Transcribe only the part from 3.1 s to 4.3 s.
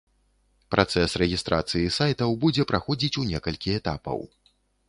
у некалькі этапаў.